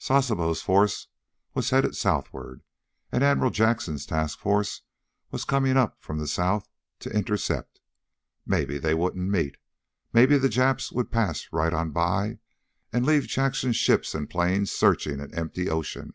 [0.00, 1.06] Sasebo's force
[1.54, 2.64] was headed southward,
[3.12, 4.82] and Admiral Jackson's task force
[5.30, 7.78] was coming up from the south to intercept.
[8.44, 9.58] Maybe they wouldn't meet.
[10.12, 12.40] Maybe the Japs would pass right on by
[12.92, 16.14] and leave Jackson's ships and planes searching an empty ocean.